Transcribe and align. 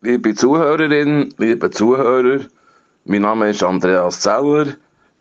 Liebe 0.00 0.32
Zuhörerinnen, 0.32 1.34
liebe 1.38 1.72
Zuhörer, 1.72 2.42
mein 3.04 3.22
Name 3.22 3.50
ist 3.50 3.64
Andreas 3.64 4.20
Zeller. 4.20 4.66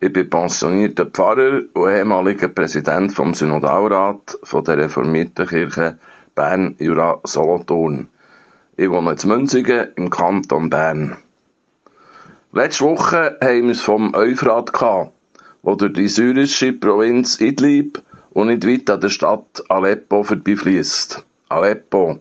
Ich 0.00 0.12
bin 0.12 0.28
pensionierter 0.28 1.06
Pfarrer 1.06 1.60
und 1.74 1.90
ehemaliger 1.90 2.48
Präsident 2.48 3.12
vom 3.12 3.34
Synodalrat 3.34 4.36
von 4.42 4.64
der 4.64 4.78
reformierten 4.78 5.46
Kirche 5.46 5.96
Bern 6.34 6.74
Jura 6.80 7.20
Solothurn. 7.22 8.08
Ich 8.76 8.90
wohne 8.90 9.12
in 9.12 9.28
Münzigen 9.28 9.92
im 9.94 10.10
Kanton 10.10 10.68
Bern. 10.70 11.18
Letzte 12.52 12.84
Woche 12.84 13.38
haben 13.40 13.66
wir 13.66 13.70
es 13.70 13.80
vom 13.80 14.12
Euphrat 14.12 14.72
gehabt, 14.72 15.12
wo 15.62 15.76
durch 15.76 15.92
die 15.92 16.08
syrische 16.08 16.72
Provinz 16.72 17.40
Idlib 17.40 18.02
und 18.30 18.48
nicht 18.48 18.66
weit 18.66 18.90
an 18.90 19.00
der 19.00 19.10
Stadt 19.10 19.62
Aleppo 19.68 20.24
vorbeifließt. 20.24 21.24
Aleppo. 21.48 22.18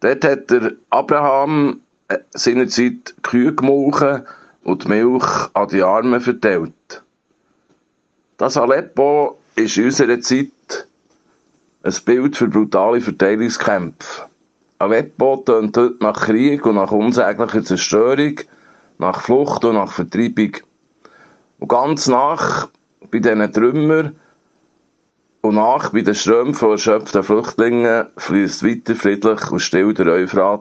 Dort 0.00 0.24
hat 0.24 0.50
der 0.50 0.72
Abraham 0.90 1.80
äh, 2.08 2.18
seinerzeit 2.30 3.14
Kühe 3.22 3.54
gemolken 3.54 4.26
und 4.62 4.84
die 4.84 4.88
Milch 4.88 5.26
an 5.54 5.68
die 5.68 5.82
Armen 5.82 6.20
verteilt. 6.20 7.02
Das 8.36 8.56
Aleppo 8.56 9.38
ist 9.56 9.76
in 9.76 9.86
unserer 9.86 10.20
Zeit 10.20 10.48
ein 11.82 11.94
Bild 12.04 12.36
für 12.36 12.48
brutale 12.48 13.00
Verteilungskämpfe. 13.00 14.28
Aleppo 14.78 15.38
tönt 15.38 15.76
heute 15.76 15.96
nach 16.00 16.20
Krieg 16.20 16.64
und 16.64 16.76
nach 16.76 16.92
unsäglicher 16.92 17.64
Zerstörung, 17.64 18.40
nach 18.98 19.22
Flucht 19.22 19.64
und 19.64 19.74
nach 19.74 19.90
Vertreibung. 19.90 20.52
Und 21.58 21.68
ganz 21.68 22.06
nach 22.06 22.68
bei 23.10 23.18
diesen 23.18 23.52
Trümmern 23.52 24.16
und 25.48 25.54
nach 25.54 25.88
bei 25.92 26.02
den 26.02 26.14
Strömen 26.14 26.52
von 26.52 26.72
erschöpften 26.72 27.22
Flüchtlingen 27.22 28.08
fließt 28.18 28.62
weiter 28.62 28.94
friedlich 28.94 29.50
und 29.50 29.60
still 29.60 29.94
der 29.94 30.08
Euphrat 30.08 30.60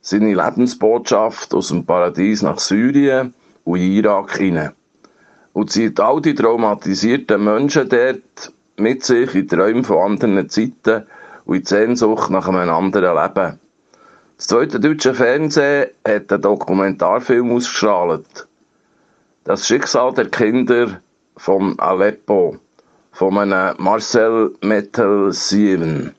seine 0.00 0.32
Lebensbotschaft 0.32 1.52
aus 1.52 1.68
dem 1.68 1.84
Paradies 1.84 2.40
nach 2.40 2.58
Syrien 2.58 3.34
und 3.64 3.80
Irak 3.80 4.38
hinein. 4.38 4.72
Und 5.52 5.70
zieht 5.70 6.00
all 6.00 6.22
die 6.22 6.34
traumatisierten 6.34 7.44
Menschen 7.44 7.90
dort 7.90 8.52
mit 8.78 9.04
sich 9.04 9.34
in 9.34 9.46
Träumen 9.46 9.84
von 9.84 10.12
anderen 10.12 10.48
Zeiten 10.48 11.04
und 11.44 11.56
in 11.56 11.62
die 11.62 11.68
Sehnsucht 11.68 12.30
nach 12.30 12.48
einem 12.48 12.70
anderen 12.70 13.16
Leben. 13.16 13.60
Das 14.38 14.46
zweite 14.46 14.80
deutsche 14.80 15.12
Fernsehen 15.12 15.90
hat 16.08 16.32
einen 16.32 16.40
Dokumentarfilm 16.40 17.52
ausgestrahlt. 17.52 18.48
Das 19.44 19.66
Schicksal 19.66 20.14
der 20.14 20.30
Kinder 20.30 21.02
von 21.36 21.78
Aleppo 21.78 22.58
von 23.14 23.38
einem 23.38 23.76
Marcel 23.78 24.52
Metal 24.60 25.32
7. 25.32 26.12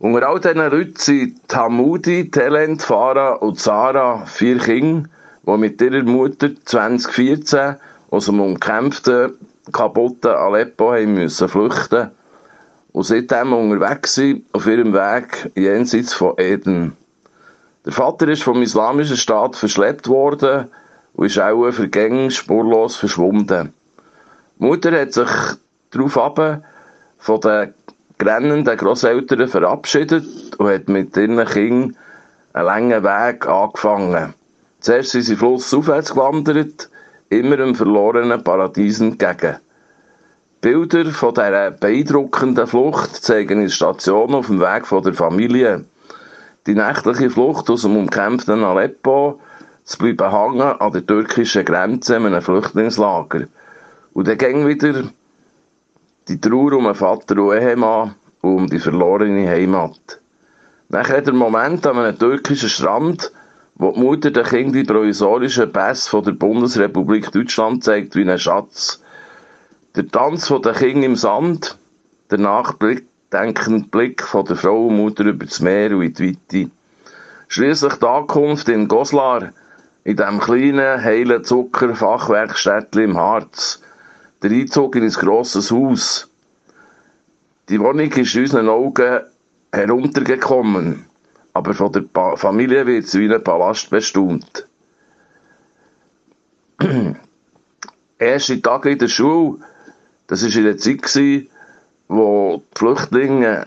Unter 0.00 0.28
all 0.28 0.40
diesen 0.40 0.56
Leuten 0.56 0.96
sind 0.96 1.48
Tamudi, 1.48 2.28
Talent, 2.28 2.82
Farah 2.82 3.34
und 3.34 3.60
Sarah 3.60 4.26
vier 4.26 4.58
Kinder, 4.58 5.08
die 5.46 5.56
mit 5.56 5.80
ihrer 5.80 6.02
Mutter 6.02 6.50
2014 6.64 7.76
aus 8.10 8.26
dem 8.26 8.40
umkämpften, 8.40 9.34
kaputten 9.72 10.32
Aleppo 10.32 10.94
haben 10.94 11.14
müssen 11.14 11.48
flüchten 11.48 12.10
und 12.90 13.04
seitdem 13.04 13.52
unterwegs 13.52 14.14
sind 14.14 14.44
auf 14.52 14.66
ihrem 14.66 14.92
Weg 14.92 15.52
jenseits 15.54 16.12
von 16.12 16.34
Eden. 16.38 16.96
Der 17.84 17.92
Vater 17.92 18.26
ist 18.26 18.42
vom 18.42 18.62
islamischen 18.62 19.16
Staat 19.16 19.54
verschleppt 19.54 20.08
worden 20.08 20.66
und 21.14 21.26
ist 21.26 21.38
auch 21.38 21.70
vergänglich 21.70 22.36
spurlos 22.36 22.96
verschwunden. 22.96 23.72
Mutter 24.62 24.92
hat 24.92 25.12
sich 25.12 25.28
darauf 25.90 26.12
von 27.18 27.40
den 27.40 27.74
grennenden 28.16 28.76
Grosseltern 28.76 29.48
verabschiedet 29.48 30.24
und 30.56 30.68
hat 30.68 30.88
mit 30.88 31.16
ihren 31.16 31.44
Kindern 31.46 31.96
einen 32.52 32.66
langen 32.66 33.02
Weg 33.02 33.44
angefangen. 33.48 34.34
Zuerst 34.78 35.10
sind 35.10 35.22
sie 35.22 35.34
flussaufwärts 35.34 36.12
gewandert, 36.12 36.88
immer 37.28 37.54
einem 37.54 37.74
verlorenen 37.74 38.44
Paradies 38.44 39.00
entgegen. 39.00 39.56
Bilder 40.60 41.06
von 41.06 41.34
dieser 41.34 41.72
beeindruckenden 41.72 42.68
Flucht 42.68 43.16
zeigen 43.16 43.62
die 43.62 43.68
Station 43.68 44.32
auf 44.32 44.46
dem 44.46 44.60
Weg 44.60 44.86
von 44.86 45.02
der 45.02 45.14
Familie. 45.14 45.84
Die 46.68 46.74
nächtliche 46.76 47.30
Flucht 47.30 47.68
aus 47.68 47.82
dem 47.82 47.96
umkämpften 47.96 48.62
Aleppo, 48.62 49.40
zu 49.82 49.98
bleiben 49.98 50.30
hängen 50.30 50.62
an 50.62 50.92
der 50.92 51.04
türkischen 51.04 51.64
Grenze 51.64 52.14
in 52.14 52.26
einem 52.26 52.42
Flüchtlingslager. 52.42 53.48
Und 54.14 54.28
dann 54.28 54.38
ging 54.38 54.66
wieder 54.66 55.04
die 56.28 56.40
Trauer 56.40 56.74
um 56.74 56.84
den 56.84 56.94
Vater 56.94 57.36
und 57.38 57.56
Ehemann 57.56 58.14
und 58.42 58.56
um 58.56 58.66
die 58.66 58.78
verlorene 58.78 59.48
Heimat. 59.48 60.20
Nachher 60.88 61.22
der 61.22 61.32
Moment 61.32 61.86
an 61.86 61.98
einem 61.98 62.18
türkischen 62.18 62.68
Strand, 62.68 63.32
wo 63.76 63.92
die 63.92 64.00
Mutter 64.00 64.30
den 64.30 64.44
Kindern 64.44 64.72
die 64.72 64.84
provisorischen 64.84 65.72
Pässe 65.72 66.10
von 66.10 66.24
der 66.24 66.32
Bundesrepublik 66.32 67.32
Deutschland 67.32 67.82
zeigt 67.82 68.14
wie 68.14 68.20
einen 68.20 68.38
Schatz. 68.38 69.02
Der 69.96 70.06
Tanz 70.08 70.48
von 70.48 70.62
den 70.62 70.74
Kindern 70.74 71.02
im 71.04 71.16
Sand, 71.16 71.78
der 72.30 72.38
nachdenkende 72.38 73.88
Blick 73.90 74.22
von 74.22 74.44
der 74.44 74.56
Frau 74.56 74.88
und 74.88 74.96
Mutter 74.96 75.24
über 75.24 75.46
das 75.46 75.60
Meer 75.60 75.96
und 75.96 76.02
in 76.02 76.14
die 76.14 76.36
Weite. 76.52 76.70
Schließlich 77.48 77.94
die 77.94 78.06
Ankunft 78.06 78.68
in 78.68 78.88
Goslar, 78.88 79.50
in 80.04 80.16
dem 80.16 80.40
kleinen, 80.40 81.02
heilen 81.02 81.44
Zuckerfachwerkstättchen 81.44 83.02
im 83.02 83.16
Harz 83.16 83.82
der 84.42 84.50
Einzug 84.50 84.96
in 84.96 85.04
ein 85.04 85.10
grosses 85.10 85.70
Haus. 85.70 86.28
Die 87.68 87.78
Wohnung 87.80 88.10
ist 88.10 88.34
in 88.34 88.42
unseren 88.42 88.68
Augen 88.68 89.20
heruntergekommen, 89.72 91.06
aber 91.54 91.74
von 91.74 91.92
der 91.92 92.00
pa 92.00 92.36
Familie 92.36 92.86
wird 92.86 93.06
sie 93.06 93.20
wie 93.20 93.32
ein 93.32 93.42
Palast 93.42 93.90
bestaunt. 93.90 94.66
Erste 98.18 98.60
Tage 98.60 98.90
in 98.90 98.98
der 98.98 99.08
Schule, 99.08 99.58
das 100.26 100.42
war 100.42 100.56
in 100.56 100.64
der 100.64 100.76
Zeit, 100.78 101.48
wo 102.08 102.62
die 102.74 102.78
Flüchtlinge 102.78 103.66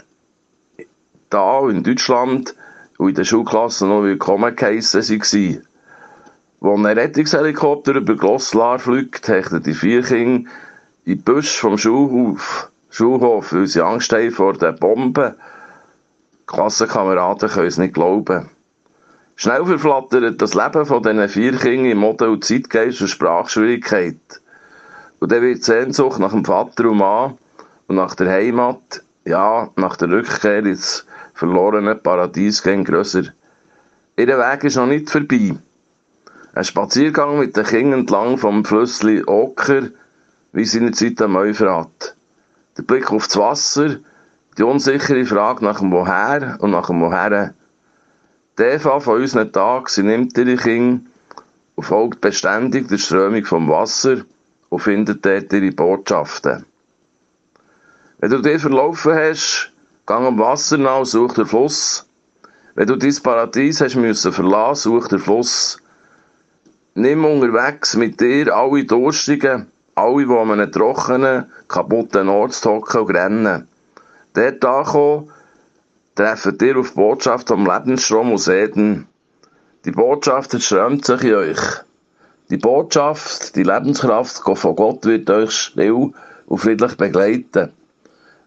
da 1.30 1.69
in 1.69 1.84
Deutschland 1.84 2.53
und 2.97 3.09
in 3.09 3.16
den 3.16 3.25
Schulklassen 3.25 3.90
noch 3.90 4.03
willkommen 4.03 4.56
geheissen 4.56 5.02
waren. 5.02 5.62
Als 6.62 6.78
ein 6.78 6.85
Rettungshelikopter 6.85 7.96
über 7.96 8.16
Goslar 8.16 8.80
fliegt, 8.80 9.28
hechten 9.28 9.64
die 9.64 9.74
vier 9.74 10.02
Kinder 10.03 10.50
in 11.06 11.18
den 11.18 11.24
Busch 11.24 11.60
vom 11.60 11.78
Schulhof, 11.78 12.72
Schulhof, 12.90 13.54
weil 13.54 13.68
sie 13.68 13.82
Angst 13.82 14.12
haben 14.12 14.32
vor 14.32 14.54
den 14.54 14.76
Bomben. 14.76 15.36
Klassenkameraden 16.48 17.50
können 17.50 17.68
es 17.68 17.78
nicht 17.78 17.94
glauben. 17.94 18.50
Schnell 19.36 19.66
verflattert 19.66 20.42
das 20.42 20.54
Leben 20.54 20.86
von 20.86 21.04
diesen 21.04 21.30
vier 21.30 21.58
Kindern 21.58 21.92
im 21.92 21.98
Mode 22.00 22.30
und 22.30 22.44
Zeitgeist 22.44 23.02
und 23.02 23.10
Sprachschwierigkeit. 23.10 24.16
Und 25.20 25.32
dann 25.32 25.42
wird 25.42 25.60
die 25.60 25.64
Sehnsucht 25.64 26.20
nach 26.20 26.32
dem 26.32 26.46
Vater 26.46 26.90
und 26.90 26.98
Mann 26.98 27.38
und 27.88 27.98
nach 27.98 28.16
der 28.16 28.32
Heimat, 28.32 29.04
ja, 29.26 29.70
nach 29.76 29.98
der 29.98 30.10
Rückkehr 30.10 30.66
ins 30.66 31.06
verlorene 31.34 31.96
Paradies 31.96 32.64
gehen 32.64 32.84
grösser. 32.84 33.24
Ihr 34.18 34.28
Weg 34.28 34.64
ist 34.64 34.78
noch 34.78 34.88
nicht 34.88 35.10
vorbei. 35.10 35.56
Ein 36.54 36.64
Spaziergang 36.64 37.40
mit 37.40 37.58
den 37.58 37.66
Kindern 37.66 38.00
entlang 38.02 38.38
vom 38.38 38.64
Flüssli 38.64 39.24
Oker 39.26 39.90
wie 40.56 40.64
seinerzeit 40.64 41.22
am 41.22 41.36
Euphrat. 41.36 42.16
Der 42.78 42.84
Blick 42.84 43.12
auf 43.12 43.28
das 43.28 43.36
Wasser, 43.36 43.98
die 44.58 44.64
unsichere 44.64 45.26
Frage 45.26 45.66
nach 45.66 45.80
dem 45.80 45.92
Woher 45.92 46.58
und 46.62 46.72
nach 46.72 46.88
dem 46.88 47.02
Woher. 47.02 47.54
Die 48.58 48.64
Eva 48.64 49.02
von 49.02 49.20
unseren 49.20 49.52
Tagen, 49.52 49.88
sie 49.90 50.04
nimmt 50.04 50.38
ihre 50.38 50.56
Kinder 50.56 51.04
und 51.76 51.84
folgt 51.84 52.22
beständig 52.22 52.88
der 52.88 52.98
Strömung 52.98 53.44
vom 53.44 53.68
Wasser 53.68 54.22
und 54.70 54.80
findet 54.80 55.26
dort 55.26 55.52
ihre 55.52 55.74
Botschaften. 55.74 56.66
Wenn 58.20 58.32
du 58.32 58.42
dich 58.42 58.62
verlaufen 58.62 59.14
hast, 59.14 59.74
gang 60.06 60.26
am 60.26 60.40
Wasser 60.40 60.78
nach, 60.78 61.04
such 61.04 61.34
den 61.34 61.48
Fluss. 61.48 62.08
Wenn 62.76 62.88
du 62.88 62.96
dein 62.96 63.16
Paradies 63.22 63.82
hast 63.82 63.98
müssen 63.98 64.32
verlassen, 64.32 64.84
such 64.84 65.10
den 65.10 65.20
Fluss. 65.20 65.82
Nimm 66.94 67.26
unterwegs 67.26 67.97
mit 67.97 68.22
dir 68.22 68.56
alle 68.56 68.85
Durstigen, 68.85 69.70
alle, 69.96 70.26
die 70.26 70.32
an 70.32 70.52
einem 70.52 70.72
trockenen, 70.72 71.52
kaputten 71.68 72.30
Ort 72.30 72.64
hocken 72.66 73.02
und 73.02 73.16
rennen. 73.16 73.68
Dort 74.34 74.66
ankommen, 74.66 75.32
treffen 76.16 76.58
ihr 76.62 76.78
auf 76.78 76.90
die 76.90 76.96
Botschaft 76.96 77.47
vom 77.47 77.66
Lebensstrom 77.66 78.34
aus 78.34 78.47
Eden. 78.47 79.08
Die 79.86 79.92
Botschaft 79.92 80.53
erströmt 80.53 81.06
sich 81.06 81.24
in 81.24 81.36
euch. 81.36 81.59
Die 82.50 82.58
Botschaft, 82.58 83.56
die 83.56 83.64
Lebenskraft 83.64 84.42
von 84.44 84.76
Gott 84.76 85.06
wird 85.06 85.30
euch 85.30 85.52
still 85.52 86.12
und 86.46 86.58
friedlich 86.58 86.96
begleiten. 86.96 87.72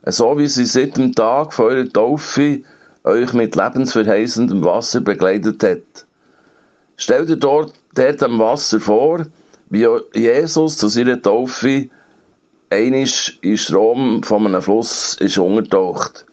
So 0.05 0.39
wie 0.39 0.47
sie 0.47 0.67
seit 0.67 0.97
dem 0.97 1.15
Tag 1.15 1.53
vor 1.53 1.67
eurer 1.67 1.89
Taufe 1.89 2.63
euch 3.05 3.33
mit 3.33 3.57
lebensverheißendem 3.57 4.65
Wasser 4.65 5.01
begleitet 5.01 5.63
hat. 5.63 6.07
Stellt 6.97 7.31
ihr 7.31 7.37
dort, 7.37 7.75
dort 7.95 8.23
am 8.23 8.39
Wasser 8.39 8.81
vor, 8.81 9.27
wie 9.71 9.87
Jesus 10.15 10.77
zu 10.77 10.89
seiner 10.89 11.21
Taufe 11.21 11.89
einisch 12.71 13.39
in 13.43 13.57
Strom 13.57 14.23
von 14.23 14.47
einem 14.47 14.63
Fluss 14.63 15.15
ist 15.21 15.39
untertaucht. 15.39 16.27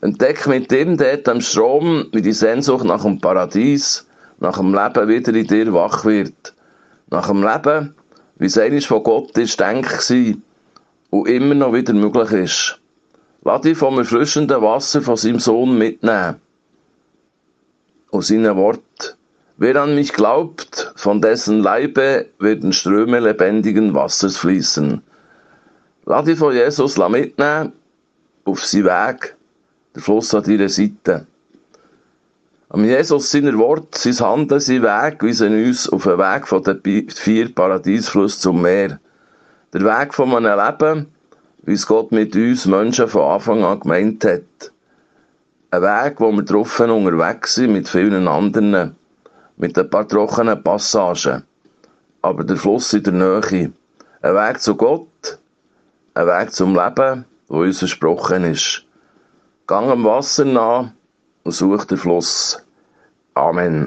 Entdeck 0.00 0.46
mit 0.46 0.72
ihm 0.72 0.96
dort 0.96 1.28
am 1.28 1.40
Strom, 1.40 2.06
wie 2.12 2.22
die 2.22 2.32
Sehnsucht 2.32 2.84
nach 2.84 3.02
dem 3.02 3.20
Paradies, 3.20 4.06
nach 4.38 4.58
dem 4.58 4.72
Leben 4.72 5.08
wieder 5.08 5.34
in 5.34 5.46
dir 5.46 5.72
wach 5.72 6.04
wird. 6.04 6.54
Nach 7.10 7.26
dem 7.26 7.42
Leben, 7.42 7.94
wie 8.36 8.46
es 8.46 8.58
eigentlich 8.58 8.86
von 8.86 9.02
Gott 9.02 9.36
ist, 9.36 9.58
denk 9.58 9.86
war 9.86 10.34
und 11.10 11.28
immer 11.28 11.54
noch 11.54 11.72
wieder 11.72 11.92
möglich 11.94 12.30
ist. 12.30 12.78
Lass 13.42 13.62
dich 13.62 13.78
vom 13.78 13.98
erfrischenden 13.98 14.62
Wasser 14.62 15.02
von 15.02 15.16
seinem 15.16 15.40
Sohn 15.40 15.76
mitnehmen. 15.76 16.36
Und 18.10 18.24
seine 18.24 18.56
Wort. 18.56 19.16
Wer 19.56 19.82
an 19.82 19.96
mich 19.96 20.12
glaubt, 20.12 20.77
von 20.98 21.20
dessen 21.20 21.60
Leibe 21.60 22.26
werden 22.40 22.72
Ströme 22.72 23.20
lebendigen 23.20 23.94
Wassers 23.94 24.36
fließen. 24.36 25.00
Lass 26.06 26.24
dich 26.24 26.36
von 26.36 26.52
Jesus 26.52 26.98
mitnehmen 26.98 27.72
auf 28.44 28.64
seinen 28.64 28.86
Weg 28.86 29.36
der 29.94 30.02
Fluss 30.02 30.34
an 30.34 30.42
deiner 30.42 30.68
Seite. 30.68 31.24
Am 32.70 32.84
Jesus 32.84 33.30
seiner 33.30 33.56
Wort, 33.58 33.94
sein 33.94 34.18
Handeln, 34.18 34.60
sein 34.60 34.82
Weg 34.82 35.22
weisen 35.22 35.66
uns 35.66 35.88
auf 35.88 36.02
den 36.02 36.18
Weg 36.18 36.48
von 36.48 36.64
den 36.64 37.10
vier 37.10 37.54
Paradiesflüssen 37.54 38.40
zum 38.40 38.62
Meer. 38.62 38.98
Der 39.72 39.82
Weg 39.82 40.12
von 40.12 40.34
einem 40.34 40.58
Leben, 40.58 41.06
wie 41.62 41.74
es 41.74 41.86
Gott 41.86 42.10
mit 42.10 42.34
uns 42.34 42.66
Menschen 42.66 43.06
von 43.06 43.22
Anfang 43.22 43.62
an 43.62 43.78
gemeint 43.78 44.24
hat. 44.24 44.72
Ein 45.70 45.82
Weg, 45.82 46.18
wo 46.18 46.32
wir 46.32 46.42
drauf 46.42 46.80
unterwegs 46.80 47.54
sind 47.54 47.74
mit 47.74 47.88
vielen 47.88 48.26
anderen, 48.26 48.96
mit 49.58 49.76
ein 49.76 49.90
paar 49.90 50.06
trockenen 50.06 50.62
Passagen. 50.62 51.44
Aber 52.22 52.44
der 52.44 52.56
Fluss 52.56 52.92
in 52.92 53.02
der 53.02 53.12
Nähe. 53.12 53.72
Ein 54.22 54.34
Weg 54.34 54.60
zu 54.60 54.74
Gott, 54.74 55.38
ein 56.14 56.26
Weg 56.26 56.52
zum 56.52 56.74
Leben, 56.74 57.24
wo 57.48 57.60
uns 57.60 57.78
versprochen 57.78 58.44
ist. 58.44 58.84
Gang 59.66 59.90
am 59.90 60.04
Wasser 60.04 60.44
nach 60.44 60.90
und 61.44 61.52
such 61.52 61.84
den 61.84 61.98
Fluss. 61.98 62.60
Amen. 63.34 63.86